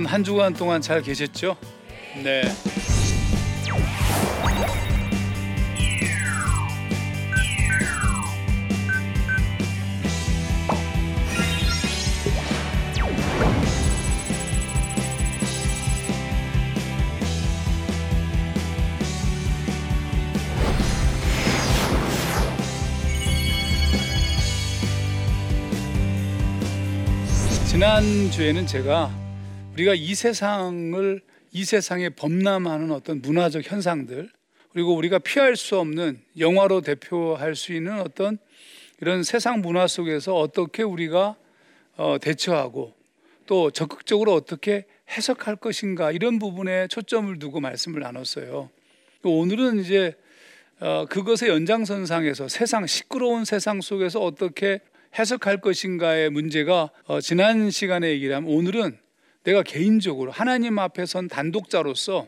[0.00, 1.56] 여러분 한 주간 동안 잘 계셨죠?
[2.22, 2.42] 네.
[27.66, 29.19] 지난 주에는 제가
[29.80, 31.20] 우리가 이 세상을
[31.52, 34.28] 이 세상에 범람하는 어떤 문화적 현상들
[34.72, 38.38] 그리고 우리가 피할 수 없는 영화로 대표할 수 있는 어떤
[39.00, 41.36] 이런 세상 문화 속에서 어떻게 우리가
[41.96, 42.94] 어, 대처하고
[43.46, 48.70] 또 적극적으로 어떻게 해석할 것인가 이런 부분에 초점을 두고 말씀을 나눴어요.
[49.24, 50.14] 오늘은 이제
[50.78, 54.80] 어, 그것의 연장선상에서 세상 시끄러운 세상 속에서 어떻게
[55.18, 58.98] 해석할 것인가의 문제가 어, 지난 시간에 얘기를 하면 오늘은
[59.44, 62.26] 내가 개인적으로 하나님 앞에 선 단독자로서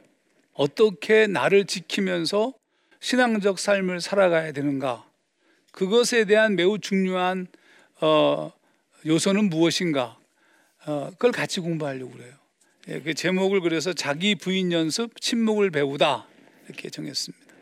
[0.54, 2.54] 어떻게 나를 지키면서
[3.00, 5.04] 신앙적 삶을 살아가야 되는가
[5.72, 7.46] 그것에 대한 매우 중요한
[8.00, 8.52] 어,
[9.06, 10.18] 요소는 무엇인가
[10.86, 12.34] 어, 그걸 같이 공부하려고 그래요.
[12.88, 16.26] 예, 그 제목을 그래서 자기 부인 연습 침묵을 배우다
[16.66, 17.54] 이렇게 정했습니다.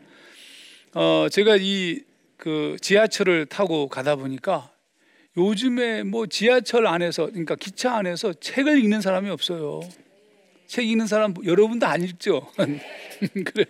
[0.95, 4.73] 어, 제가 이 그 지하철을 타고 가다 보니까
[5.37, 9.81] 요즘에 뭐 지하철 안에서 그러니까 기차 안에서 책을 읽는 사람이 없어요.
[10.67, 12.47] 책 읽는 사람 여러분도 안 읽죠.
[13.45, 13.65] 그래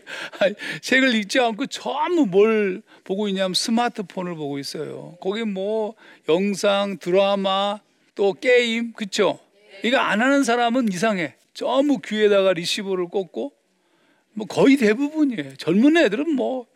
[0.82, 5.18] 책을 읽지 않고 전부 뭘 보고 있냐면 스마트폰을 보고 있어요.
[5.20, 5.96] 거기 뭐
[6.30, 7.80] 영상, 드라마,
[8.16, 9.40] 또 게임, 그쵸?
[9.84, 11.36] 이거 안 하는 사람은 이상해.
[11.54, 13.52] 전부 귀에다가 리시버를 꽂고
[14.34, 15.56] 뭐 거의 대부분이에요.
[15.58, 16.68] 젊은 애들은 뭐,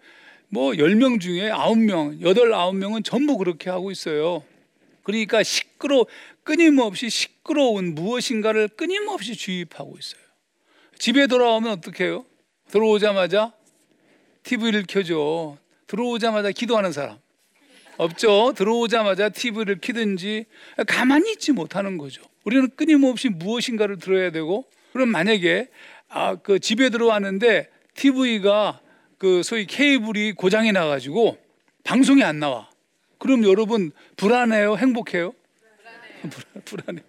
[0.49, 4.43] 뭐 10명 중에 9명, 8, 9명은 전부 그렇게 하고 있어요.
[5.05, 6.05] 그러니까 시끄러
[6.43, 10.21] 끊임없이 시끄러운 무엇인가를 끊임없이 주입하고 있어요.
[10.97, 12.25] 집에 돌아오면 어떻게 해요?
[12.69, 13.53] 들어오자마자
[14.43, 15.57] TV를 켜죠.
[15.87, 17.17] 들어오자마자 기도하는 사람
[17.97, 18.53] 없죠.
[18.55, 20.45] 들어오자마자 TV를 켜든지
[20.87, 22.23] 가만히 있지 못하는 거죠.
[22.43, 25.69] 우리는 끊임없이 무엇인가를 들어야 되고 그럼 만약에
[26.09, 28.81] 아, 그 집에 들어왔는데 TV가
[29.19, 31.37] 그 소위 케이블이 고장이 나가지고
[31.83, 32.69] 방송이 안 나와.
[33.17, 34.77] 그럼 여러분 불안해요?
[34.77, 35.33] 행복해요?
[36.21, 36.61] 불안해.
[36.65, 37.01] 불안해.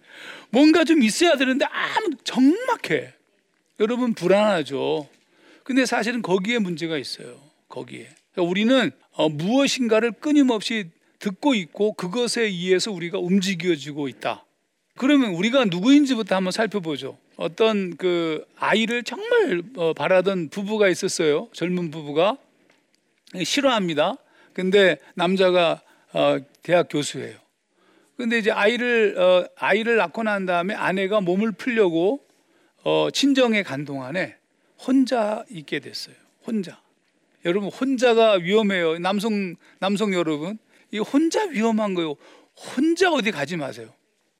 [0.49, 3.13] 뭔가 좀 있어야 되는데 아무 정막해.
[3.79, 5.07] 여러분 불안하죠.
[5.63, 7.39] 근데 사실은 거기에 문제가 있어요.
[7.67, 8.09] 거기에.
[8.31, 14.45] 그러니까 우리는 어, 무엇인가를 끊임없이 듣고 있고 그것에 의해서 우리가 움직여지고 있다.
[14.95, 17.17] 그러면 우리가 누구인지부터 한번 살펴보죠.
[17.35, 21.49] 어떤 그 아이를 정말 어, 바라던 부부가 있었어요.
[21.53, 22.37] 젊은 부부가
[23.43, 24.15] 싫어합니다.
[24.53, 25.81] 근데 남자가
[26.17, 27.37] 어, 대학 교수예요.
[28.17, 32.25] 근데 이제 아이를 어, 아이를 낳고 난 다음에 아내가 몸을 풀려고
[32.83, 34.35] 어, 친정에 간 동안에
[34.79, 36.15] 혼자 있게 됐어요.
[36.43, 36.81] 혼자.
[37.45, 38.97] 여러분 혼자가 위험해요.
[38.97, 40.57] 남성 남성 여러분
[40.91, 42.15] 이 혼자 위험한 거요.
[42.55, 43.93] 혼자 어디 가지 마세요.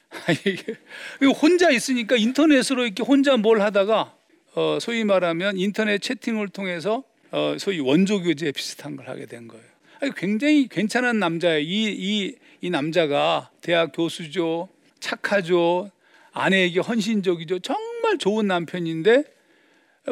[1.39, 4.15] 혼자 있으니까 인터넷으로 이렇게 혼자 뭘 하다가
[4.55, 9.76] 어, 소위 말하면 인터넷 채팅을 통해서 어, 소위 원조 교제 비슷한 걸 하게 된 거예요.
[10.15, 11.59] 굉장히 괜찮은 남자예요.
[11.59, 14.69] 이, 이, 이 남자가 대학 교수죠.
[14.99, 15.91] 착하죠.
[16.31, 17.59] 아내에게 헌신적이죠.
[17.59, 19.23] 정말 좋은 남편인데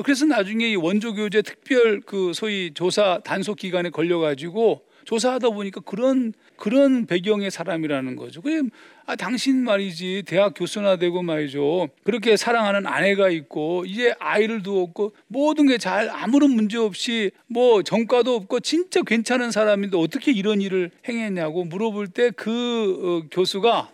[0.03, 7.05] 그래서 나중에 이 원조교제 특별 그 소위 조사 단속 기간에 걸려가지고 조사하다 보니까 그런 그런
[7.05, 8.41] 배경의 사람이라는 거죠.
[8.41, 8.61] 그래,
[9.07, 11.90] 아, 당신 말이지 대학 교수나 되고 말이죠.
[12.03, 18.34] 그렇게 사랑하는 아내가 있고 이제 아이를 두었고 모든 게 잘 아무런 문제 없이 뭐 정가도
[18.35, 23.91] 없고 진짜 괜찮은 사람인데 어떻게 이런 일을 행했냐고 물어볼 때그 어, 교수가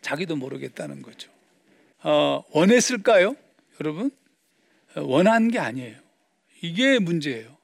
[0.00, 1.30] 자기도 모르겠다는 거죠.
[2.02, 3.36] 어, 원했을까요,
[3.80, 4.10] 여러분?
[4.96, 5.96] 원한 게 아니에요.
[6.62, 7.56] 이게 문제예요.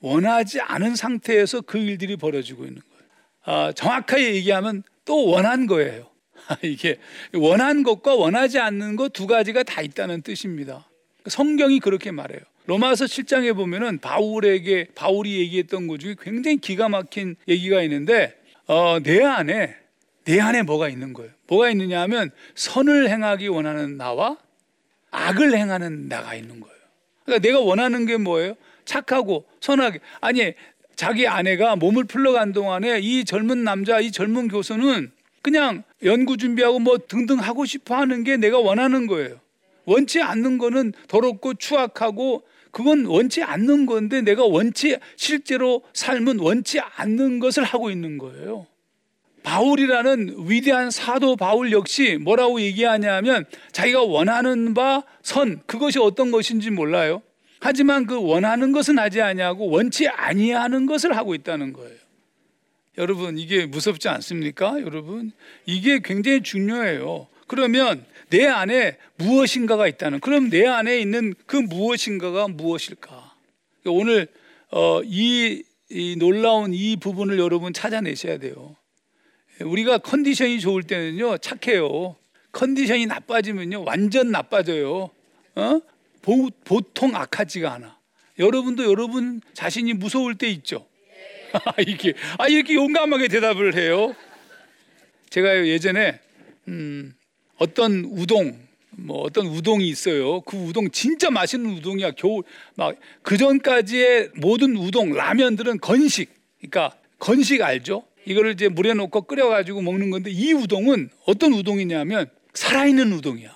[0.00, 3.04] 원하지 않은 상태에서 그 일들이 벌어지고 있는 거예요.
[3.44, 6.11] 아, 정확하게 얘기하면 또 원한 거예요.
[6.62, 6.98] 이게
[7.34, 10.86] 원한 것과 원하지 않는 것 두 가지가 다 있다는 뜻입니다.
[11.26, 12.40] 성경이 그렇게 말해요.
[12.66, 18.36] 로마서 7장에 보면은 바울에게 바울이 얘기했던 것 중에 굉장히 기가 막힌 얘기가 있는데
[18.66, 19.76] 어, 내 안에
[20.24, 21.30] 내 안에 뭐가 있는 거예요.
[21.48, 24.38] 뭐가 있느냐 하면 선을 행하기 원하는 나와
[25.10, 26.76] 악을 행하는 나가 있는 거예요.
[27.24, 28.54] 그러니까 내가 원하는 게 뭐예요?
[28.84, 30.54] 착하고 선하게 아니
[30.96, 35.10] 자기 아내가 몸을 풀러간 동안에 이 젊은 남자 이 젊은 교수는
[35.42, 39.40] 그냥 연구 준비하고 뭐 등등 하고 싶어 하는 게 내가 원하는 거예요.
[39.84, 47.40] 원치 않는 거는 더럽고 추악하고 그건 원치 않는 건데 내가 원치 실제로 삶은 원치 않는
[47.40, 48.66] 것을 하고 있는 거예요.
[49.42, 57.22] 바울이라는 위대한 사도 바울 역시 뭐라고 얘기하냐면 자기가 원하는 바 선 그것이 어떤 것인지 몰라요.
[57.60, 61.96] 하지만 그 원하는 것은 하지 아니하고 원치 아니하는 것을 하고 있다는 거예요.
[62.98, 64.80] 여러분 이게 무섭지 않습니까?
[64.80, 65.32] 여러분
[65.66, 67.26] 이게 굉장히 중요해요.
[67.46, 73.34] 그러면 내 안에 무엇인가가 있다는 그럼 내 안에 있는 그 무엇인가가 무엇일까?
[73.86, 74.28] 오늘
[74.70, 78.76] 어, 이, 이 놀라운 이 부분을 여러분 찾아내셔야 돼요.
[79.60, 82.16] 우리가 컨디션이 좋을 때는요 착해요.
[82.52, 85.10] 컨디션이 나빠지면요 완전 나빠져요.
[85.54, 85.80] 어?
[86.22, 87.98] 보, 보통 악하지가 않아.
[88.38, 90.86] 여러분도 여러분 자신이 무서울 때 있죠.
[91.86, 94.14] 이게 아 이렇게 용감하게 대답을 해요.
[95.30, 96.20] 제가 예전에
[96.68, 97.14] 음,
[97.56, 98.58] 어떤 우동
[98.90, 100.42] 뭐 어떤 우동이 있어요.
[100.42, 102.12] 그 우동 진짜 맛있는 우동이야.
[102.12, 102.42] 겨울
[102.74, 106.30] 막 그 전까지의 모든 우동 라면들은 건식.
[106.58, 108.04] 그러니까 건식 알죠?
[108.24, 113.52] 이거를 이제 물에 넣고 끓여 가지고 먹는 건데 이 우동은 어떤 우동이냐면 살아있는 우동이야.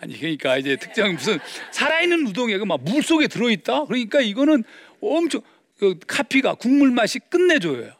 [0.00, 1.38] 아니 그러니까 이제 특정 무슨
[1.72, 2.58] 살아있는 우동이야.
[2.64, 3.86] 막물 속에 들어 있다.
[3.86, 4.62] 그러니까 이거는
[5.00, 5.42] 엄청
[5.78, 7.92] 그 카피가 국물 맛이 끝내줘요.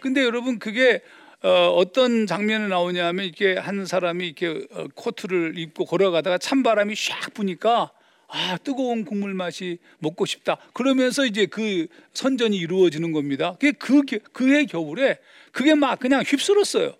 [0.00, 1.00] 근데 여러분 그게
[1.42, 7.90] 어, 떤 장면이 나오냐면 이렇게 한 사람이 이렇게 어, 코트를 입고 걸어가다가 찬바람이 샥 부니까
[8.28, 10.58] 아 뜨거운 국물 맛이 먹고 싶다.
[10.74, 13.56] 그러면서 이제 그 선전이 이루어지는 겁니다.
[13.58, 14.02] 그게 그
[14.32, 15.18] 그해 겨울에
[15.52, 16.94] 그게 막 그냥 휩쓸었어요.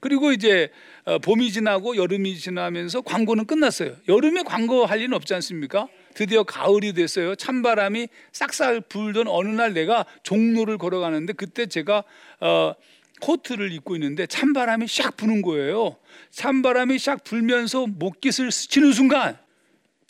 [0.00, 0.70] 그리고 이제
[1.04, 3.96] 어, 봄이 지나고 여름이 지나면서 광고는 끝났어요.
[4.08, 5.88] 여름에 광고 할 일은 없지 않습니까?
[6.14, 7.34] 드디어 가을이 됐어요.
[7.34, 12.04] 찬바람이 싹싹 불던 어느 날 내가 종로를 걸어가는데 그때 제가
[12.40, 12.74] 어,
[13.20, 15.96] 코트를 입고 있는데 찬바람이 샥 부는 거예요.
[16.30, 19.38] 찬바람이 샥 불면서 목깃을 스치는 순간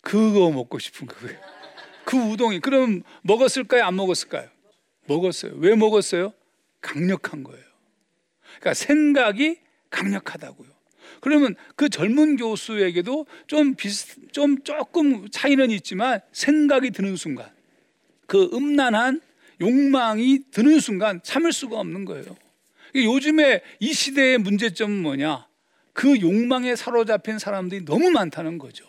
[0.01, 1.39] 그거 먹고 싶은 거예요.
[2.05, 3.83] 그 우동이 그럼 먹었을까요?
[3.83, 4.49] 안 먹었을까요?
[5.05, 5.53] 먹었어요.
[5.57, 6.33] 왜 먹었어요?
[6.81, 7.63] 강력한 거예요.
[8.59, 9.59] 그러니까 생각이
[9.89, 10.69] 강력하다고요.
[11.19, 17.49] 그러면 그 젊은 교수에게도 좀 비슷, 좀 조금 차이는 있지만 생각이 드는 순간,
[18.27, 19.21] 그 음란한
[19.59, 22.35] 욕망이 드는 순간 참을 수가 없는 거예요.
[22.95, 25.47] 요즘에 이 시대의 문제점은 뭐냐?
[25.93, 28.85] 그 욕망에 사로잡힌 사람들이 너무 많다는 거죠.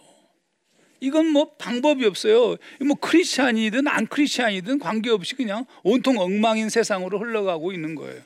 [1.00, 2.56] 이건 뭐 방법이 없어요.
[2.80, 8.22] 뭐 크리스찬이든 안 크리스찬이든 관계없이 그냥 온통 엉망인 세상으로 흘러가고 있는 거예요.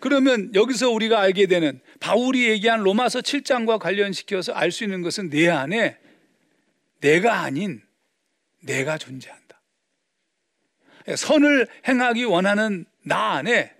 [0.00, 5.48] 그러면 여기서 우리가 알게 되는 바울이 얘기한 로마서 7장과 관련시켜서 알 수 있는 것은 내
[5.48, 5.98] 안에
[7.00, 7.82] 내가 아닌
[8.62, 9.60] 내가 존재한다.
[11.16, 13.74] 선을 행하기 원하는 나 안에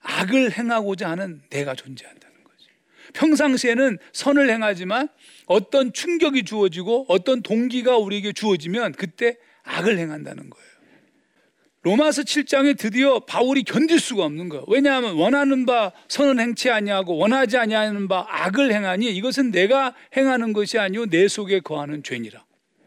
[0.00, 2.70] 악을 행하고자 하는 내가 존재한다는 거죠.
[3.14, 5.08] 평상시에는 선을 행하지만
[5.46, 10.75] 어떤 충격이 주어지고 어떤 동기가 우리에게 주어지면 그때 악을 행한다는 거예요.
[11.86, 14.64] 로마서 7장에 드디어 바울이 견딜 수가 없는 거예요.
[14.66, 20.80] 왜냐하면 원하는 바 선은 행치 아니하고 원하지 아니하는 바 악을 행하니 이것은 내가 행하는 것이
[20.80, 22.44] 아니요 내 속에 거하는 죄니라.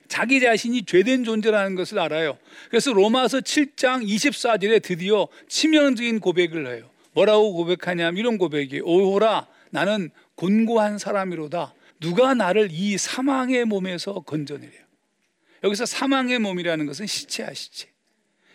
[0.10, 2.38] 자기 자신이 죄된 존재라는 것을 알아요.
[2.70, 6.90] 그래서 로마서 7장 24절에 드디어 치명적인 고백을 해요.
[7.14, 11.74] 뭐라고 고백하냐면 이런 고백이 오호라 나는 곤고한 사람이로다.
[12.02, 14.74] 누가 나를 이 사망의 몸에서 건져내려.
[15.64, 17.88] 여기서 사망의 몸이라는 것은 시체야 시체.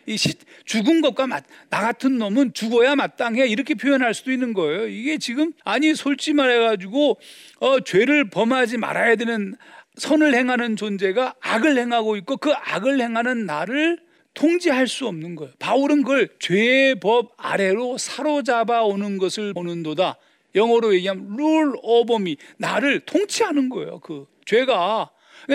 [0.06, 0.34] 이 시,
[0.64, 4.88] 죽은 것과 나 같은 놈은 죽어야 마땅해 이렇게 표현할 수도 있는 거예요.
[4.88, 7.18] 이게 지금 아니 솔직히 말해가지고
[7.60, 9.54] 어, 죄를 범하지 말아야 되는
[9.96, 13.98] 선을 행하는 존재가 악을 행하고 있고 그 악을 행하는 나를
[14.34, 15.52] 통제할 수 없는 거예요.
[15.58, 20.16] 바울은 그걸 죄의 법 아래로 사로잡아 오는 것을 보는도다.
[20.56, 24.00] 영어로 얘기하면 룰 오버 미 나를 통치하는 거예요.
[24.00, 25.10] 그 죄가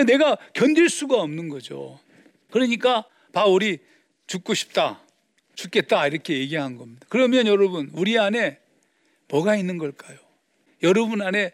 [0.06, 1.98] 내가 견딜 수가 없는 거죠.
[2.50, 3.78] 그러니까 바울이
[4.30, 5.00] 죽고 싶다.
[5.56, 6.06] 죽겠다.
[6.06, 7.04] 이렇게 얘기한 겁니다.
[7.08, 8.60] 그러면 여러분, 우리 안에
[9.28, 10.16] 뭐가 있는 걸까요?
[10.84, 11.52] 여러분 안에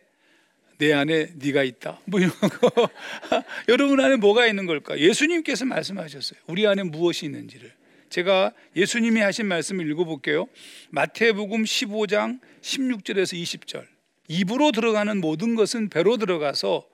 [0.76, 1.98] 내 안에 네가 있다.
[2.04, 2.90] 뭐 이런 거.
[3.68, 4.98] 여러분 안에 뭐가 있는 걸까?
[4.98, 6.38] 예수님께서 말씀하셨어요.
[6.48, 7.72] 우리 안에 무엇이 있는지를.
[8.10, 10.46] 제가 예수님이 하신 말씀을 읽어볼게요.
[10.90, 13.86] 마태복음 15장 16절에서 20절.
[14.28, 16.86] 입으로 들어가는 모든 것은 배로 들어가서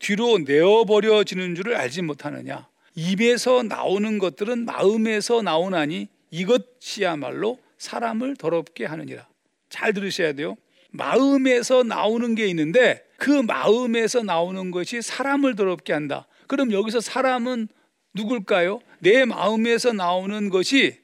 [0.00, 2.66] 뒤로 내어버려지는 줄을 알지 못하느냐.
[2.98, 9.28] 입에서 나오는 것들은 마음에서 나오나니 이것이야말로 사람을 더럽게 하느니라.
[9.68, 10.56] 잘 들으셔야 돼요.
[10.90, 16.26] 마음에서 나오는 게 있는데 그 마음에서 나오는 것이 사람을 더럽게 한다.
[16.48, 17.68] 그럼 여기서 사람은
[18.14, 18.80] 누굴까요?
[18.98, 20.98] 내 마음에서 나오는 것이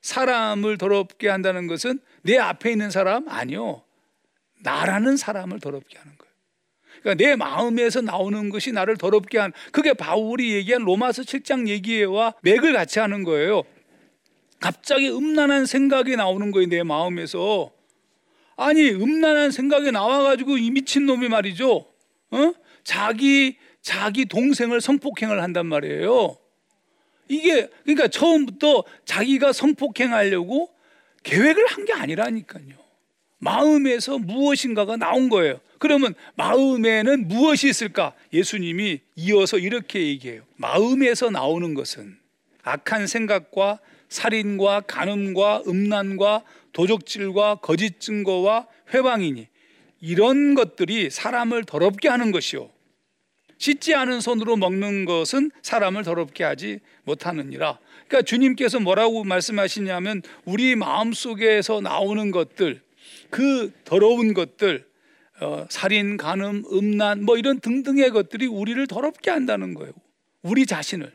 [0.00, 3.84] 사람을 더럽게 한다는 것은 내 앞에 있는 사람 아니요.
[4.62, 6.25] 나라는 사람을 더럽게 하는 거예요.
[7.02, 12.72] 그러니까 내 마음에서 나오는 것이 나를 더럽게 한 그게 바울이 얘기한 로마서 7장 얘기와 맥을
[12.72, 13.62] 같이 하는 거예요.
[14.60, 17.70] 갑자기 음란한 생각이 나오는 거예요, 내 마음에서.
[18.56, 21.86] 아니 음란한 생각이 나와 가지고 이 미친 놈이 말이죠.
[22.30, 22.52] 어?
[22.84, 26.36] 자기 자기 동생을 성폭행을 한단 말이에요.
[27.28, 30.70] 이게 그러니까 처음부터 자기가 성폭행하려고
[31.22, 32.74] 계획을 한 게 아니라니까요.
[33.38, 35.60] 마음에서 무엇인가가 나온 거예요.
[35.78, 38.14] 그러면 마음에는 무엇이 있을까?
[38.32, 40.42] 예수님이 이어서 이렇게 얘기해요.
[40.56, 42.16] 마음에서 나오는 것은
[42.62, 43.78] 악한 생각과
[44.08, 46.42] 살인과 간음과 음란과
[46.72, 49.48] 도적질과 거짓 증거와 회방이니
[50.00, 52.70] 이런 것들이 사람을 더럽게 하는 것이요.
[53.58, 57.78] 씻지 않은 손으로 먹는 것은 사람을 더럽게 하지 못하느니라.
[58.06, 62.82] 그러니까 주님께서 뭐라고 말씀하시냐면 우리 마음 속에서 나오는 것들,
[63.30, 64.86] 그 더러운 것들,
[65.40, 69.92] 어, 살인, 간음, 음란, 뭐 이런 등등의 것들이 우리를 더럽게 한다는 거예요.
[70.42, 71.12] 우리 자신을.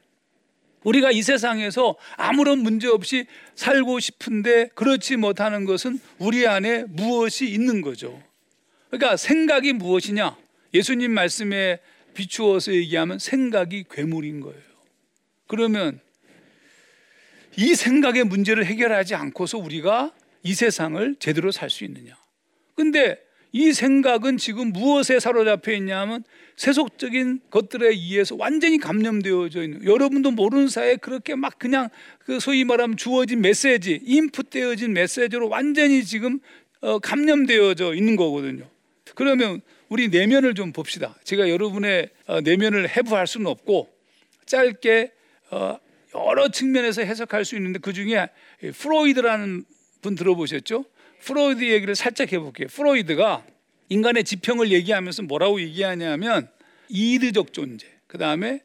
[0.84, 3.26] 우리가 이 세상에서 아무런 문제 없이
[3.56, 8.22] 살고 싶은데 그렇지 못하는 것은 우리 안에 무엇이 있는 거죠.
[8.90, 10.36] 그러니까 생각이 무엇이냐?
[10.74, 11.80] 예수님 말씀에
[12.14, 14.62] 비추어서 얘기하면 생각이 괴물인 거예요.
[15.48, 16.00] 그러면
[17.58, 20.14] 이 생각의 문제를 해결하지 않고서 우리가
[20.44, 22.18] 이 세상을 제대로 살 수 있느냐?
[22.76, 23.18] 근데
[23.54, 26.24] 이 생각은 지금 무엇에 사로잡혀 있냐면
[26.56, 31.90] 세속적인 것들에 의해서 완전히 감염되어져 있는 여러분도 모르는 사이에 그렇게 막 그냥
[32.20, 36.40] 그 소위 말하면 주어진 메시지 인풋되어진 메시지로 완전히 지금
[36.82, 38.68] 어, 감염되어져 있는 거거든요.
[39.16, 41.16] 그러면 우리 내면을 좀 봅시다.
[41.24, 43.90] 제가 여러분의 어, 내면을 해부할 수는 없고
[44.46, 45.12] 짧게
[45.52, 45.78] 어,
[46.16, 48.30] 여러 측면에서 해석할 수 있는데 그 중에
[48.78, 49.66] 프로이드라는
[50.02, 50.86] 분 들어보셨죠?
[51.22, 52.68] 프로이드 얘기를 살짝 해볼게요.
[52.68, 53.46] 프로이드가
[53.90, 56.50] 인간의 지평을 얘기하면서 뭐라고 얘기하냐면
[56.90, 58.62] 이드적 존재, 그 다음에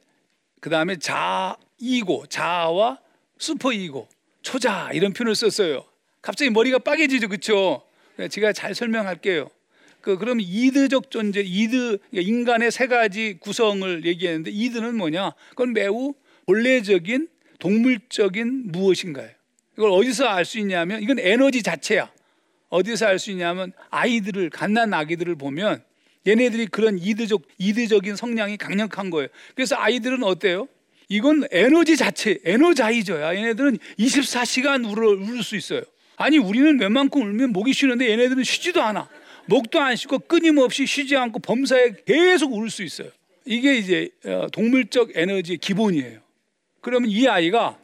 [0.60, 2.98] 그 다음에 자이고 자아와
[3.38, 4.08] 슈퍼이고
[4.42, 5.84] 초자 이런 표현을 썼어요.
[6.22, 7.82] 갑자기 머리가 빠개지죠, 그렇죠?
[8.30, 9.50] 제가 잘 설명할게요.
[10.00, 15.32] 그 그럼 이드적 존재, 이드 인간의 세 가지 구성을 얘기했는데 이드는 뭐냐?
[15.50, 16.14] 그건 매우
[16.46, 19.30] 본래적인 동물적인 무엇인가요?
[19.76, 22.10] 이걸 어디서 알 수 있냐면 이건 에너지 자체야.
[22.68, 25.82] 어디서 알 수 있냐면 아이들을 갓난 아기들을 보면
[26.26, 29.28] 얘네들이 그런 이드적 이드적인 성향이 강력한 거예요.
[29.54, 30.66] 그래서 아이들은 어때요?
[31.08, 33.36] 이건 에너지 자체, 에너자이저야.
[33.36, 35.82] 얘네들은 24시간 울어, 울을 수 있어요.
[36.16, 39.08] 아니 우리는 웬만큼 울면 목이 쉬는데 얘네들은 쉬지도 않아.
[39.46, 43.10] 목도 안 쉬고 끊임없이 쉬지 않고 범사에 계속 울 수 있어요.
[43.44, 46.18] 이게 이제 어, 동물적 에너지의 기본이에요.
[46.80, 47.78] 그러면 이 아이가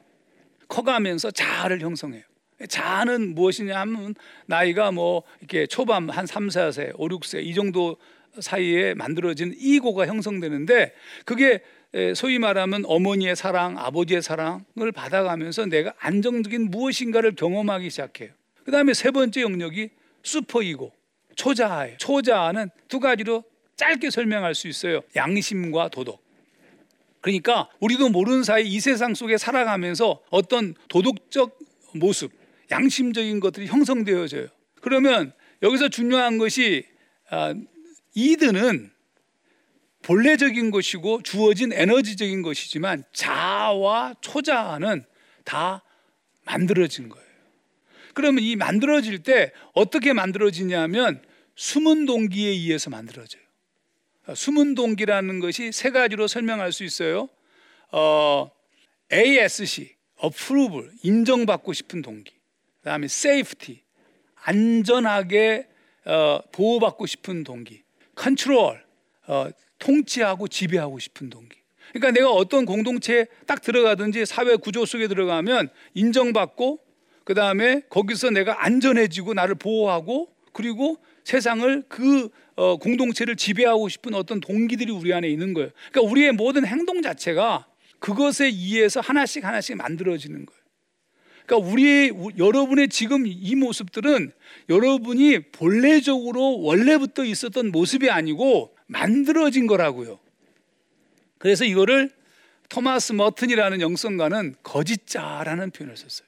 [0.66, 2.22] 커가면서 자아를 형성해요.
[2.68, 4.14] 자아는 무엇이냐 하면
[4.46, 7.96] 나이가 뭐 이렇게 초반 한 3, 4세, 5, 6세 이 정도
[8.38, 11.62] 사이에 만들어진 이고가 형성되는데 그게
[12.14, 18.30] 소위 말하면 어머니의 사랑, 아버지의 사랑을 받아가면서 내가 안정적인 무엇인가를 경험하기 시작해요.
[18.64, 19.90] 그 다음에 세 번째 영역이
[20.22, 20.92] 슈퍼이고,
[21.34, 21.96] 초자아예요.
[21.98, 23.44] 초자아는 두 가지로
[23.76, 25.02] 짧게 설명할 수 있어요.
[25.16, 26.22] 양심과 도덕.
[27.20, 31.58] 그러니까 우리도 모르는 사이 이 세상 속에 살아가면서 어떤 도덕적
[31.94, 32.32] 모습,
[32.72, 34.48] 양심적인 것들이 형성되어져요.
[34.80, 36.84] 그러면 여기서 중요한 것이
[37.30, 37.54] 아,
[38.14, 38.90] 이드는
[40.02, 45.04] 본래적인 것이고 주어진 에너지적인 것이지만 자아와 초자아는
[45.44, 45.84] 다
[46.44, 47.26] 만들어진 거예요.
[48.14, 51.22] 그러면 이 만들어질 때 어떻게 만들어지냐면
[51.54, 53.42] 숨은 동기에 의해서 만들어져요.
[54.34, 57.28] 숨은 동기라는 것이 세 가지로 설명할 수 있어요.
[57.90, 58.50] 어,
[59.12, 62.41] ASC, approval, 인정받고 싶은 동기.
[62.82, 63.80] 그다음에 safety,
[64.44, 65.68] 안전하게
[66.04, 67.82] 어, 보호받고 싶은 동기.
[68.20, 68.80] control,
[69.26, 69.48] 어,
[69.78, 71.56] 통치하고 지배하고 싶은 동기.
[71.92, 76.80] 그러니까 내가 어떤 공동체에 딱 들어가든지 사회 구조 속에 들어가면 인정받고
[77.24, 84.40] 그 다음에 거기서 내가 안전해지고 나를 보호하고 그리고 세상을 그 어, 공동체를 지배하고 싶은 어떤
[84.40, 85.70] 동기들이 우리 안에 있는 거예요.
[85.90, 87.66] 그러니까 우리의 모든 행동 자체가
[87.98, 90.61] 그것에 의해서 하나씩 하나씩 만들어지는 거예요.
[91.52, 94.32] 그러니까 우리 여러분의 지금 이 모습들은
[94.70, 100.18] 여러분이 본래적으로 원래부터 있었던 모습이 아니고 만들어진 거라고요.
[101.36, 102.10] 그래서 이거를
[102.70, 106.26] 토마스 머튼이라는 영성가는 거짓자라는 표현을 썼어요.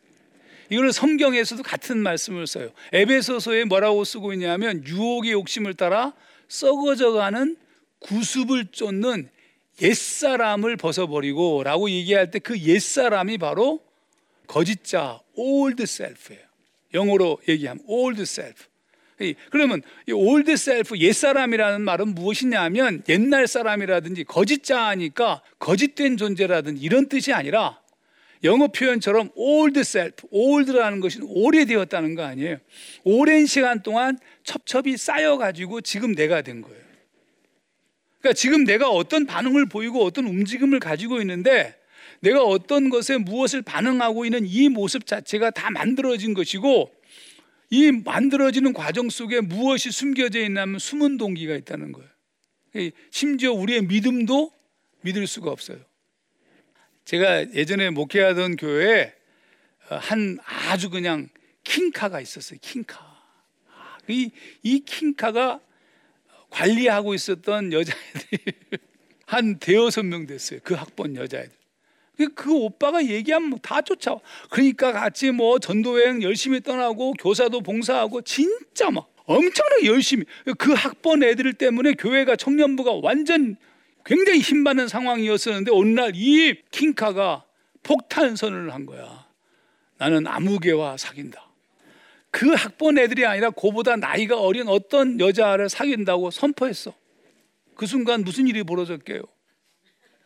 [0.69, 2.71] 이거는 성경에서도 같은 말씀을 써요.
[2.93, 6.13] 에베소서에 뭐라고 쓰고 있냐면 유혹의 욕심을 따라
[6.49, 7.57] 썩어져가는
[8.01, 9.31] 구습을 쫓는
[9.81, 13.81] 옛사람을 벗어버리고 라고 얘기할 때 그 옛사람이 바로
[14.47, 16.43] 거짓자 old self예요.
[16.93, 18.67] 영어로 얘기하면 old self.
[19.51, 27.81] 그러면 이 old self 옛사람이라는 말은 무엇이냐면 옛날 사람이라든지 거짓자니까 거짓된 존재라든지 이런 뜻이 아니라
[28.43, 32.59] 영어 표현처럼 old self, old라는 것이 오래되었다는 거 아니에요.
[33.05, 36.85] 오랜 시간 동안 첩첩이 쌓여가지고 지금 내가 된 거예요.
[38.21, 41.75] 그러니까 지금 내가 어떤 반응을 보이고 어떤 움직임을 가지고 있는데
[42.21, 46.91] 내가 어떤 것에 무엇을 반응하고 있는 이 모습 자체가 다 만들어진 것이고
[47.71, 52.09] 이 만들어지는 과정 속에 무엇이 숨겨져 있냐면 숨은 동기가 있다는 거예요.
[53.11, 54.53] 심지어 우리의 믿음도
[55.03, 55.79] 믿을 수가 없어요.
[57.05, 59.13] 제가 예전에 목회하던 교회에
[59.89, 61.29] 한 아주 그냥
[61.65, 62.59] 킹카가 있었어요.
[62.63, 62.99] 킹카.
[62.99, 64.31] 아, 이,
[64.63, 65.61] 이 킹카가
[66.51, 68.39] 관리하고 있었던 여자애들이
[69.27, 70.61] 한 대여섯 명 됐어요.
[70.63, 71.64] 그 학번 여자애들.
[72.17, 74.19] 그, 그 오빠가 얘기하면 뭐 다 쫓아와.
[74.51, 80.25] 그러니까 같이 뭐 전도여행 열심히 떠나고 교사도 봉사하고 진짜 막 엄청나게 열심히
[80.59, 83.57] 그 학번 애들 때문에 교회가 청년부가 완전
[84.05, 87.45] 굉장히 힘받는 상황이었었는데 어느 날 이 킹카가
[87.83, 89.27] 폭탄 선언을 한 거야.
[89.97, 91.43] 나는 아무개와 사귄다.
[92.31, 96.93] 그 학번 애들이 아니라 그보다 나이가 어린 어떤 여자를 사귄다고 선포했어.
[97.77, 99.23] 그 순간 무슨 일이 벌어졌게요?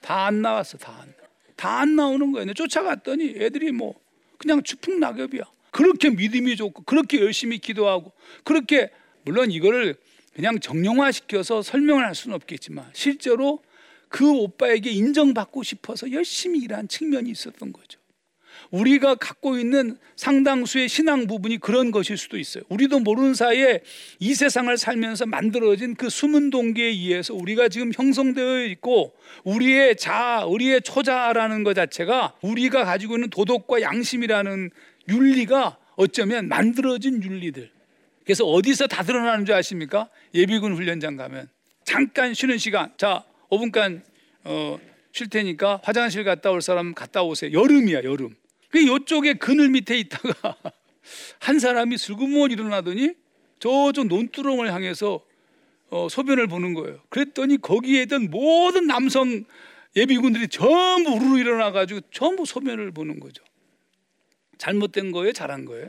[0.01, 1.15] 다 안 나왔어, 다 안.
[1.59, 2.55] 다 안 나오는 거예요.
[2.55, 3.95] 쫓아갔더니 애들이 뭐
[4.39, 5.43] 그냥 추풍 낙엽이야.
[5.73, 8.13] 그렇게 믿음이 좋고 그렇게 열심히 기도하고
[8.45, 8.91] 그렇게
[9.25, 9.97] 물론 이거를
[10.35, 13.61] 그냥 정형화 시켜서 설명을 할 수는 없겠지만 실제로
[14.09, 17.98] 그 오빠에게 인정받고 싶어서 열심히 일한 측면이 있었던 거죠.
[18.71, 22.65] 우리가 갖고 있는 상당수의 신앙 부분이 그런 것일 수도 있어요.
[22.69, 23.81] 우리도 모르는 사이에
[24.19, 30.83] 이 세상을 살면서 만들어진 그 숨은 동기에 의해서 우리가 지금 형성되어 있고 우리의 자, 우리의
[30.83, 34.71] 초자라는 것 자체가 우리가 가지고 있는 도덕과 양심이라는
[35.09, 37.71] 윤리가 어쩌면 만들어진 윤리들.
[38.25, 40.09] 그래서 어디서 다 드러나는 줄 아십니까?
[40.35, 41.49] 예비군 훈련장 가면
[41.85, 42.93] 잠깐 쉬는 시간.
[42.99, 44.03] 자, 5분간
[44.45, 44.79] 어,
[45.13, 47.51] 쉴 테니까 화장실 갔다 올 사람 갔다 오세요.
[47.53, 48.37] 여름이야, 여름.
[48.69, 50.57] 그 이쪽에 그늘 밑에 있다가
[51.41, 53.15] 한 사람이 슬그머니 일어나더니
[53.59, 55.25] 저쪽 논두렁을 향해서
[55.91, 57.01] 어, 소변을 보는 거예요.
[57.09, 59.45] 그랬더니 거기에 있던 모든 남성
[59.97, 63.43] 예비군들이 전부 우르르 일어나 가지고 전부 소변을 보는 거죠.
[64.59, 65.89] 잘못된 거예요, 잘한 거예요?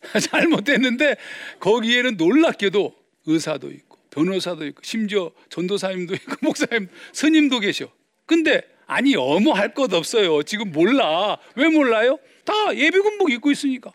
[0.30, 1.16] 잘못됐는데
[1.58, 2.94] 거기에는 놀랍게도
[3.26, 7.90] 의사도 있고 변호사도 있고 심지어 전도사님도 있고 목사님, 스님도 계셔.
[8.24, 10.42] 근데 아니 어머 할 것 없어요.
[10.42, 11.38] 지금 몰라.
[11.54, 12.18] 왜 몰라요?
[12.44, 13.92] 다 예비군복 입고 있으니까.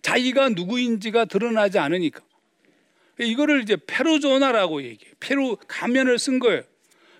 [0.00, 2.20] 자기가 누구인지가 드러나지 않으니까.
[3.18, 5.10] 이거를 이제 페로조나라고 얘기해.
[5.18, 6.62] 페로 가면을 쓴 거예요.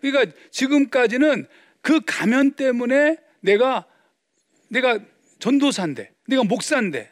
[0.00, 1.48] 그러니까 지금까지는
[1.83, 3.85] 그 가면 때문에 내가
[4.68, 5.00] 내가
[5.40, 7.11] 전도사인데, 내가 목사인데,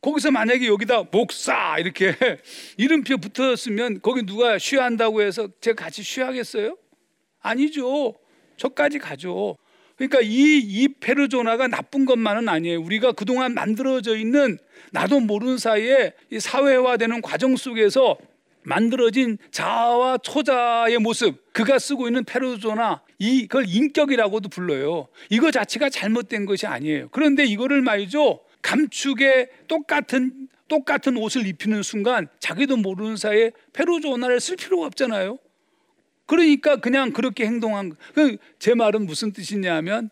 [0.00, 2.14] 거기서 만약에 여기다 목사 이렇게
[2.78, 6.76] 이름표 붙었으면 거기 누가 쉬한다고 해서 제가 같이 쉬하겠어요?
[7.40, 8.14] 아니죠.
[8.56, 9.56] 저까지 가죠.
[9.96, 12.80] 그러니까 이, 이 페르조나가 나쁜 것만은 아니에요.
[12.80, 14.58] 우리가 그동안 만들어져 있는
[14.90, 18.18] 나도 모르는 사이에 이 사회화되는 과정 속에서
[18.64, 25.08] 만들어진 자아와 초자의 모습, 그가 쓰고 있는 페르조나, 이걸 인격이라고도 불러요.
[25.28, 27.08] 이거 자체가 잘못된 것이 아니에요.
[27.10, 28.40] 그런데 이거를 말이죠.
[28.62, 35.38] 감축에 똑같은 똑같은 옷을 입히는 순간 자기도 모르는 사이에 페르조나를 쓸 필요가 없잖아요.
[36.26, 40.10] 그러니까 그냥 그렇게 행동한 그제 말은 무슨 뜻이냐면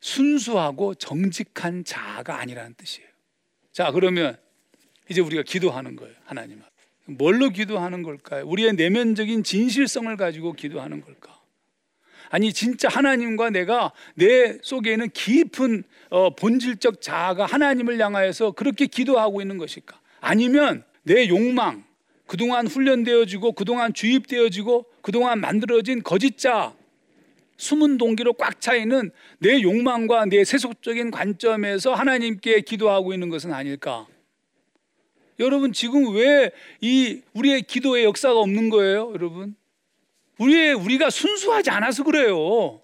[0.00, 3.08] 순수하고 정직한 자아가 아니라는 뜻이에요.
[3.72, 4.36] 자, 그러면
[5.08, 6.14] 이제 우리가 기도하는 거예요.
[6.24, 6.70] 하나님 앞.
[7.06, 8.46] 뭘로 기도하는 걸까요?
[8.46, 11.36] 우리의 내면적인 진실성을 가지고 기도하는 걸까?
[12.28, 19.58] 아니 진짜 하나님과 내가 내 속에는 깊은 어, 본질적 자아가 하나님을 향하여서 그렇게 기도하고 있는
[19.58, 20.00] 것일까?
[20.20, 21.84] 아니면 내 욕망,
[22.26, 26.74] 그동안 훈련되어지고 그동안 주입되어지고 그동안 만들어진 거짓자
[27.56, 34.06] 숨은 동기로 꽉 차 있는 내 욕망과 내 세속적인 관점에서 하나님께 기도하고 있는 것은 아닐까?
[35.38, 39.54] 여러분 지금 왜 이 우리의 기도의 역사가 없는 거예요, 여러분?
[40.38, 42.80] 우리의 우리가 순수하지 않아서 그래요.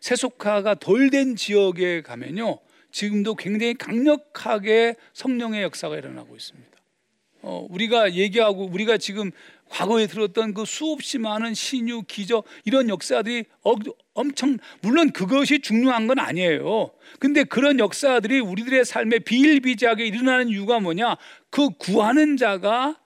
[0.00, 2.58] 세속화가 덜 된 지역에 가면요,
[2.90, 6.71] 지금도 굉장히 강력하게 성령의 역사가 일어나고 있습니다.
[7.42, 9.30] 어, 우리가 얘기하고 우리가 지금
[9.68, 13.74] 과거에 들었던 그 수없이 많은 신유, 기적 이런 역사들이 어,
[14.14, 16.92] 엄청 물론 그것이 중요한 건 아니에요.
[17.18, 21.16] 근데 그런 역사들이 우리들의 삶에 비일비재하게 일어나는 이유가 뭐냐?
[21.50, 22.98] 그 구하는 자가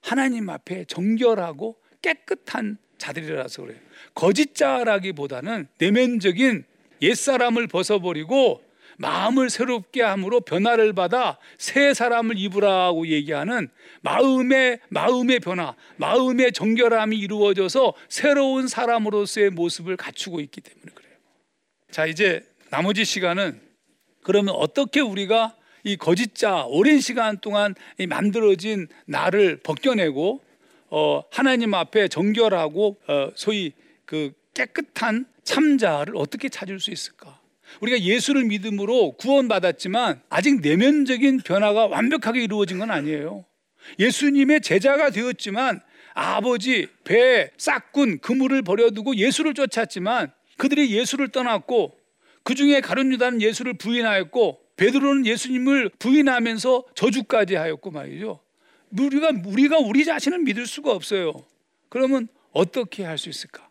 [0.00, 3.78] 하나님 앞에 정결하고 깨끗한 자들이라서 그래요.
[4.14, 6.64] 거짓자라기보다는 내면적인
[7.02, 8.62] 옛사람을 벗어버리고
[8.98, 13.68] 마음을 새롭게 함으로 변화를 받아 새 사람을 입으라고 얘기하는
[14.02, 21.14] 마음의 마음의 변화, 마음의 정결함이 이루어져서 새로운 사람으로서의 모습을 갖추고 있기 때문에 그래요.
[21.90, 23.60] 자, 이제 나머지 시간은
[24.22, 25.54] 그러면 어떻게 우리가
[25.84, 27.74] 이 거짓자 오랜 시간 동안
[28.08, 30.42] 만들어진 나를 벗겨내고
[30.88, 33.72] 어, 하나님 앞에 정결하고 어, 소위
[34.06, 37.40] 그 깨끗한 참자를 어떻게 찾을 수 있을까?
[37.80, 43.44] 우리가 예수를 믿음으로 구원받았지만 아직 내면적인 변화가 완벽하게 이루어진 건 아니에요.
[43.98, 45.80] 예수님의 제자가 되었지만
[46.14, 51.98] 아버지 배 싹군 그물을 버려두고 예수를 쫓았지만 그들이 예수를 떠났고
[52.44, 58.40] 그 중에 가룟 유다는 예수를 부인하였고 베드로는 예수님을 부인하면서 저주까지 하였고 말이죠.
[58.98, 61.32] 우리가 우리가 우리 자신을 믿을 수가 없어요.
[61.88, 63.68] 그러면 어떻게 할 수 있을까?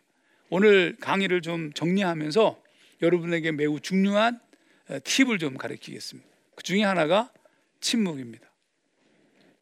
[0.50, 2.62] 오늘 강의를 좀 정리하면서
[3.04, 4.40] 여러분에게 매우 중요한
[4.88, 6.28] 어, 팁을 좀 가르치겠습니다.
[6.54, 7.30] 그 중에 하나가
[7.80, 8.50] 침묵입니다.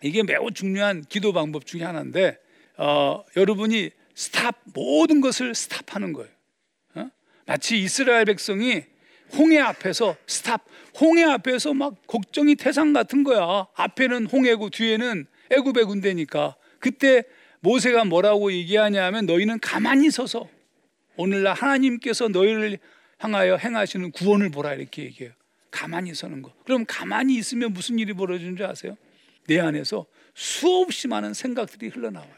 [0.02, 2.38] 이게 매우 중요한 기도 방법 중에 하나인데
[2.76, 6.30] 어, 여러분이 stop 모든 것을 stop하는 거예요.
[6.94, 7.10] 어?
[7.46, 8.84] 마치 이스라엘 백성이
[9.34, 10.64] 홍해 앞에서 stop
[11.00, 13.66] 홍해 앞에서 막 걱정이 태산 같은 거야.
[13.74, 17.24] 앞에는 홍해고 뒤에는 애굽의 군대니까 그때
[17.60, 20.48] 모세가 뭐라고 얘기하냐면 너희는 가만히 서서
[21.16, 22.78] 오늘날 하나님께서 너희를
[23.22, 25.32] 향하여 행하시는 구원을 보라 이렇게 얘기해요.
[25.70, 26.52] 가만히 서는 거.
[26.64, 28.96] 그럼 가만히 있으면 무슨 일이 벌어지는 줄 아세요?
[29.46, 32.30] 내 안에서 수없이 많은 생각들이 흘러나와요.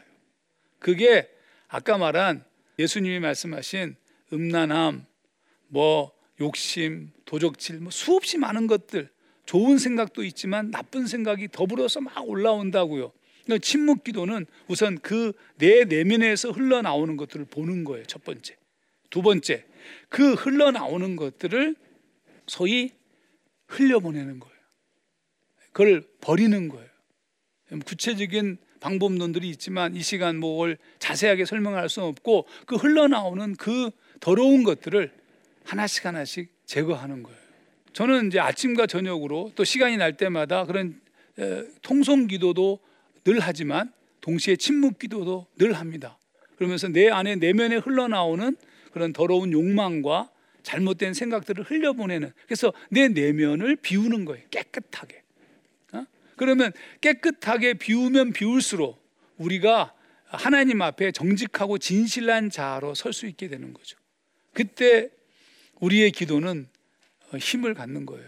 [0.79, 1.29] 그게
[1.67, 2.43] 아까 말한
[2.77, 3.95] 예수님이 말씀하신
[4.31, 5.05] 음란함,
[5.67, 9.09] 뭐 욕심, 도적질, 뭐 수없이 많은 것들,
[9.45, 13.11] 좋은 생각도 있지만 나쁜 생각이 더불어서 막 올라온다고요.
[13.45, 18.05] 그러니까 침묵 기도는 우선 그 내 내면에서 흘러나오는 것들을 보는 거예요.
[18.05, 18.55] 첫 번째.
[19.09, 19.65] 두 번째,
[20.09, 21.75] 그 흘러나오는 것들을
[22.47, 22.91] 소위
[23.67, 24.55] 흘려보내는 거예요.
[25.71, 26.89] 그걸 버리는 거예요.
[27.85, 35.11] 구체적인 방법론들이 있지만 이 시간 뭘 자세하게 설명할 수 없고 그 흘러나오는 그 더러운 것들을
[35.63, 37.39] 하나씩 하나씩 제거하는 거예요.
[37.93, 41.01] 저는 이제 아침과 저녁으로 또 시간이 날 때마다 그런
[41.81, 42.79] 통성 기도도
[43.23, 46.19] 늘 하지만 동시에 침묵 기도도 늘 합니다.
[46.57, 48.55] 그러면서 내 안에 내면에 흘러나오는
[48.95, 50.31] 그런 더러운 욕망과
[50.63, 54.41] 잘못된 생각들을 흘려보내는 그래서 내 내면을 비우는 거예요.
[54.51, 55.21] 깨끗하게.
[55.91, 56.05] 어?
[56.37, 59.05] 그러면 깨끗하게 비우면 비울수록
[59.35, 63.97] 우리가 하나님 앞에 정직하고 진실한 자로 설 수 있게 되는 거죠.
[64.53, 65.09] 그때
[65.81, 66.69] 우리의 기도는
[67.37, 68.25] 힘을 갖는 거예요.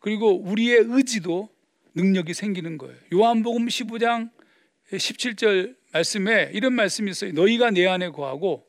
[0.00, 1.48] 그리고 우리의 의지도
[1.94, 2.96] 능력이 생기는 거예요.
[3.14, 4.30] 요한복음 15장
[4.90, 7.30] 17절 말씀에 이런 말씀이 있어요.
[7.34, 8.66] 너희가 내 안에 거하고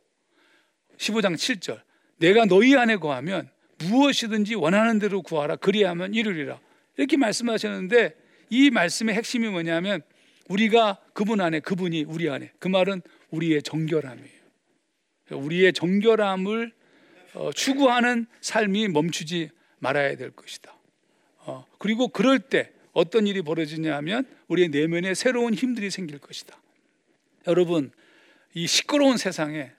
[0.98, 1.82] 15장 7절
[2.18, 6.60] 내가 너희 안에 거하면 무엇이든지 원하는 대로 구하라 그리하면 이루리라
[6.98, 8.16] 이렇게 말씀하셨는데
[8.50, 10.02] 이 말씀의 핵심이 뭐냐면
[10.50, 14.38] 우리가 그분 안에 그분이 우리 안에 그 말은 우리의 정결함이에요.
[15.32, 16.72] 우리의 정결함을
[17.34, 20.74] 어, 추구하는 삶이 멈추지 말아야 될 것이다.
[21.40, 26.58] 어, 그리고 그럴 때 어떤 일이 벌어지냐 하면 우리의 내면에 새로운 힘들이 생길 것이다.
[27.46, 27.92] 여러분,
[28.54, 29.77] 이 시끄러운 세상에 어,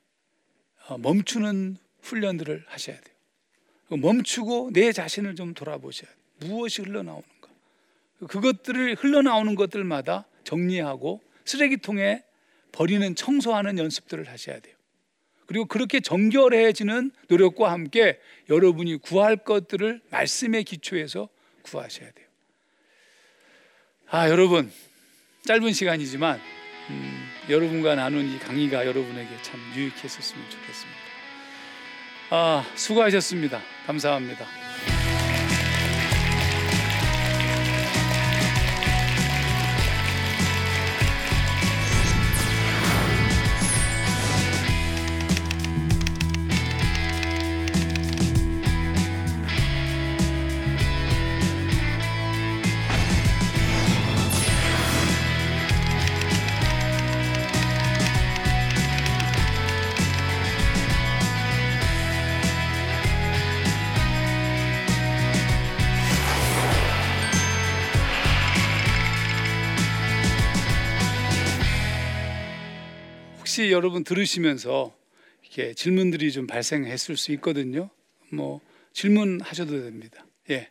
[0.97, 3.15] 멈추는 훈련들을 하셔야 돼요.
[3.91, 6.19] 멈추고 내 자신을 좀 돌아보셔야 돼요.
[6.51, 7.49] 무엇이 흘러나오는가.
[8.29, 12.25] 그것들을 흘러나오는 것들마다 정리하고 쓰레기통에
[12.73, 14.75] 버리는 청소하는 연습들을 하셔야 돼요.
[15.47, 18.21] 그리고 그렇게 정결해지는 노력과 함께
[18.51, 21.29] 여러분이 구할 것들을 말씀의 기초에서
[21.63, 22.27] 구하셔야 돼요.
[24.11, 24.71] 아, 여러분,
[25.45, 26.39] 짧은 시간이지만,
[26.91, 31.01] 음, 여러분과 나눈 이 강의가 여러분에게 참 유익했었으면 좋겠습니다.
[32.31, 33.61] 아, 수고하셨습니다.
[33.87, 34.68] 감사합니다.
[73.59, 74.95] 혹시 여러분 들으시면서
[75.43, 77.91] 이렇게 질문들이 좀 발생했을 수 있거든요.
[78.31, 78.61] 뭐
[78.93, 80.25] 질문하셔도 됩니다.
[80.51, 80.69] 예.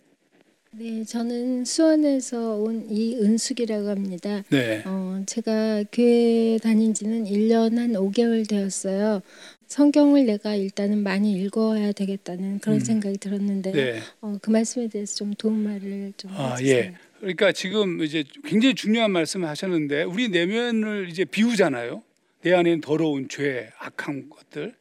[0.71, 4.41] 네, 저는 수원에서 온 이은숙이라고 합니다.
[4.49, 4.83] 네.
[4.85, 9.21] 어, 제가 교회 다닌 지는 1년 한 5개월 되었어요.
[9.67, 12.79] 성경을 내가 일단은 많이 읽어야 되겠다는 그런 음.
[12.79, 13.99] 생각이 들었는데 네.
[14.21, 16.77] 어, 그 말씀에 대해서 좀 도움말을 좀 아, 해주세요.
[16.77, 16.93] 예.
[17.19, 22.03] 그러니까 지금 이제 굉장히 중요한 말씀을 하셨는데 우리 내면을 이제 비우잖아요.
[22.47, 24.73] 내 안에는 더러운 죄, 악한 것들.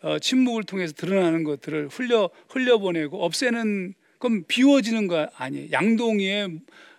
[0.00, 5.70] 어, 침묵을 통해서 드러나는 것들을 흘려 흘려보내고 없애는 그럼 비워지는 거 아니에요.
[5.72, 6.48] 양동이에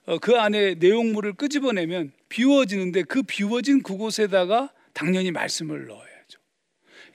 [0.06, 6.40] 어, 그 안에 내용물을 끄집어내면 비워지는데 그 비워진 그곳에다가 당연히 말씀을 넣어야죠.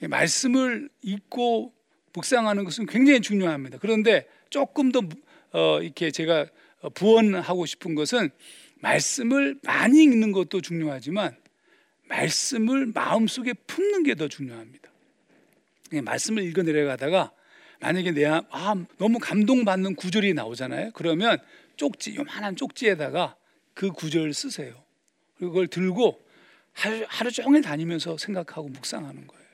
[0.08, 1.72] 말씀을 읽고
[2.14, 3.78] 묵상하는 것은 굉장히 중요합니다.
[3.78, 5.02] 그런데 조금 더
[5.52, 6.46] 어, 이렇게 제가
[6.94, 8.30] 부언하고 싶은 것은
[8.80, 11.36] 말씀을 많이 읽는 것도 중요하지만
[12.08, 14.90] 말씀을 마음속에 품는 게 더 중요합니다.
[16.02, 17.32] 말씀을 읽어 내려가다가
[17.80, 20.90] 만약에 내 아, 너무 감동받는 구절이 나오잖아요.
[20.94, 21.38] 그러면
[21.76, 23.36] 쪽지 요만한 쪽지에다가
[23.74, 24.74] 그 구절을 쓰세요.
[25.38, 26.20] 그걸 들고
[26.72, 29.44] 하루, 하루 종일 다니면서 생각하고 묵상하는 거예요.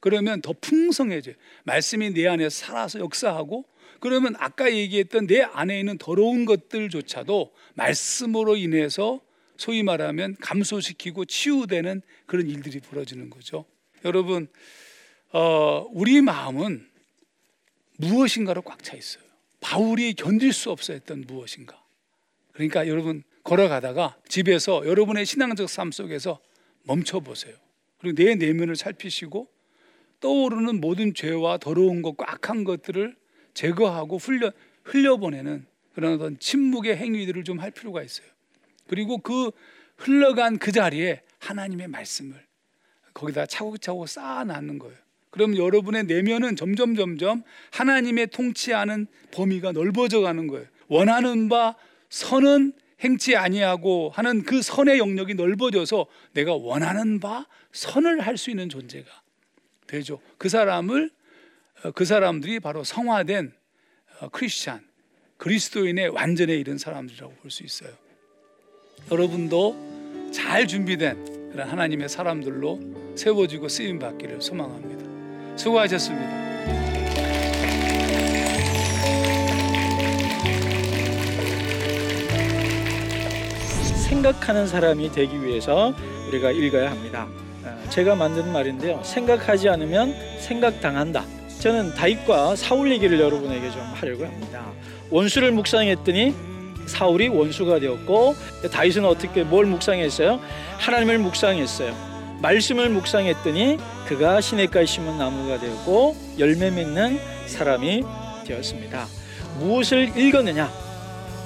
[0.00, 1.34] 그러면 더 풍성해져요.
[1.64, 3.64] 말씀이 내 안에 살아서 역사하고
[4.00, 9.20] 그러면 아까 얘기했던 내 안에 있는 더러운 것들조차도 말씀으로 인해서
[9.60, 13.66] 소위 말하면 감소시키고 치유되는 그런 일들이 벌어지는 거죠.
[14.06, 14.48] 여러분,
[15.32, 16.88] 어, 우리 마음은
[17.98, 19.22] 무엇인가로 꽉 차 있어요.
[19.60, 21.78] 바울이 견딜 수 없어 했던 무엇인가.
[22.52, 26.40] 그러니까 여러분 걸어가다가 집에서 여러분의 신앙적 삶 속에서
[26.84, 27.54] 멈춰 보세요.
[27.98, 29.46] 그리고 내 내면을 살피시고
[30.20, 33.14] 떠오르는 모든 죄와 더러운 것과 악한 것들을
[33.52, 34.52] 제거하고 흘려
[34.84, 38.26] 흘려보내는 그런 어떤 침묵의 행위들을 좀 할 필요가 있어요.
[38.90, 39.52] 그리고 그
[39.98, 42.44] 흘러간 그 자리에 하나님의 말씀을
[43.14, 44.96] 거기다 차곡차곡 쌓아놨는 거예요.
[45.30, 50.66] 그럼 여러분의 내면은 점점 점점 하나님의 통치하는 범위가 넓어져 가는 거예요.
[50.88, 51.76] 원하는 바
[52.08, 58.68] 선은 행치 아니하고 하는 그 선의 영역이 넓어져서 내가 원하는 바 선을 할 수 있는
[58.68, 59.08] 존재가
[59.86, 60.20] 되죠.
[60.36, 61.10] 그 사람을
[61.84, 63.52] 어, 그 사람들이 바로 성화된
[64.18, 64.84] 어, 크리스찬
[65.36, 68.09] 그리스도인의 완전에 이른 사람들이라고 볼 수 있어요.
[69.10, 69.76] 여러분도
[70.32, 72.78] 잘 준비된 그런 하나님의 사람들로
[73.16, 75.56] 세워지고 쓰임 받기를 소망합니다.
[75.56, 76.40] 수고하셨습니다.
[84.08, 85.94] 생각하는 사람이 되기 위해서
[86.28, 87.26] 우리가 읽어야 합니다.
[87.64, 89.00] 어, 제가 만든 말인데요.
[89.02, 91.24] 생각하지 않으면 생각당한다.
[91.60, 94.64] 저는 다윗과 사울 얘기를 여러분에게 좀 하려고 합니다.
[95.10, 96.34] 원수를 묵상했더니
[96.90, 98.34] 사울이 원수가 되었고
[98.70, 100.40] 다윗은 어떻게 뭘 묵상했어요?
[100.78, 101.94] 하나님을 묵상했어요.
[102.42, 108.02] 말씀을 묵상했더니 그가 시냇가에 심은 나무가 되었고 열매 맺는 사람이
[108.46, 109.06] 되었습니다.
[109.60, 110.70] 무엇을 읽었느냐?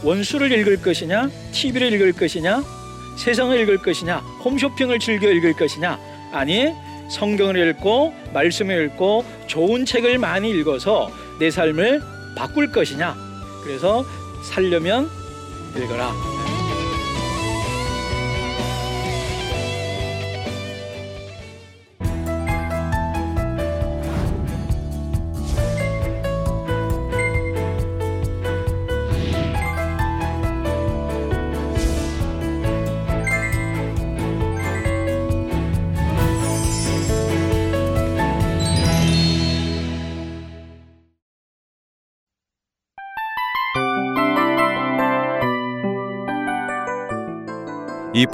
[0.03, 1.31] 원수를 읽을 것이냐?
[1.53, 2.63] TV를 읽을 것이냐?
[3.19, 4.19] 세상을 읽을 것이냐?
[4.45, 5.99] 홈쇼핑을 즐겨 읽을 것이냐?
[6.33, 6.73] 아니,
[7.11, 12.03] 성경을 읽고 말씀을 읽고 좋은 책을 많이 읽어서 내 삶을
[12.37, 13.15] 바꿀 것이냐?
[13.63, 14.05] 그래서
[14.43, 15.09] 살려면
[15.77, 16.13] 읽어라.
[16.13, 16.34] 이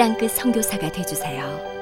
[0.00, 1.79] 땅끝 성교사가 되주세요